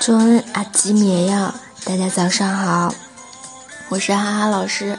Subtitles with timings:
[0.00, 1.52] 春阿基米要，
[1.84, 2.94] 大家早上好，
[3.88, 4.96] 我是哈哈老师。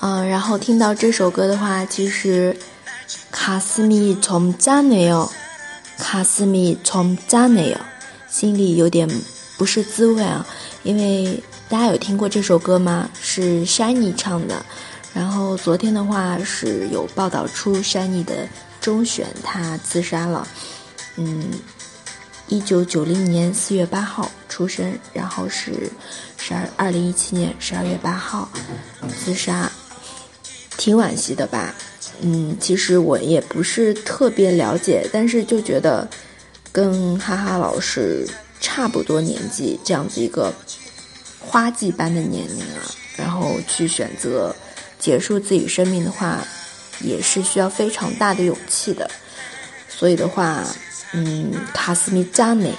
[0.00, 2.56] 嗯，然后听到这首歌的话，其实
[3.30, 5.30] 卡斯米从加内哦，
[5.96, 7.80] 卡斯米从加内哦，
[8.28, 9.08] 心里有点
[9.56, 10.46] 不是滋味啊。
[10.82, 13.08] 因为大家有听过这首歌吗？
[13.20, 14.64] 是 Shiny 唱的。
[15.14, 18.46] 然后昨天的话是有报道出 Shiny 的
[18.80, 20.46] 中选他自杀了。
[21.16, 21.50] 嗯。
[22.48, 25.90] 一九九零年四月八号出生，然后是
[26.38, 28.48] 十二二零一七年十二月八号
[29.22, 29.70] 自杀，
[30.78, 31.74] 挺惋惜的吧？
[32.22, 36.08] 嗯，其实我也不是特别了解，但是就觉得
[36.72, 38.26] 跟哈哈老师
[38.60, 40.50] 差不多年纪，这样子一个
[41.38, 42.80] 花季般的年龄啊，
[43.14, 44.56] 然后去选择
[44.98, 46.42] 结束自己生命的话，
[47.00, 49.10] 也是需要非常大的勇气的。
[49.86, 50.64] 所以的话。
[51.12, 52.74] 嗯，卡斯米扎内，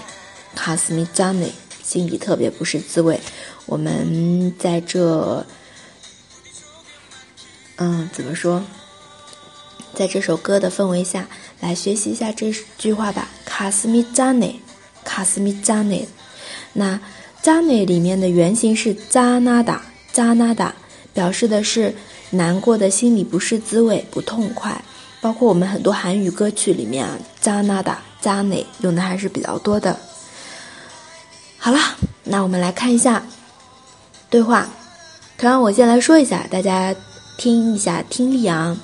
[0.55, 1.51] 卡斯米扎内，
[1.83, 3.19] 心里特别不是滋味。
[3.65, 5.45] 我们在这，
[7.77, 8.63] 嗯，怎么说？
[9.95, 11.27] 在这首歌的氛围下
[11.59, 13.27] 来学习一下这句话吧。
[13.45, 14.59] 卡斯米扎内，
[15.03, 16.07] 卡斯米扎内。
[16.73, 16.99] 那
[17.41, 19.83] 扎内里面的原型是扎纳达，
[20.13, 20.75] 扎纳达
[21.13, 21.95] 表示的是
[22.29, 24.83] 难过的心里不是滋味，不痛快。
[25.19, 27.99] 包括我们很多韩语歌曲里面啊，扎纳达。
[28.20, 29.98] 加内用的还是比较多的。
[31.58, 31.78] 好了，
[32.24, 33.24] 那我们来看一下
[34.28, 34.68] 对话。
[35.38, 36.94] 同样，我先来说一下，大家
[37.36, 38.76] 听一下听力啊。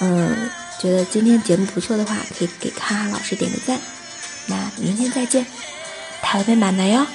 [0.00, 0.34] 嗯
[0.80, 3.78] 觉得今天节目不错的话，可以给卡卡老师点个赞。
[4.46, 5.44] 那明天再见，
[6.22, 7.06] 台北满来哟。